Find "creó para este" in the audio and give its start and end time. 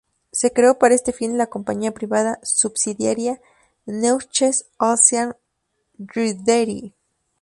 0.51-1.13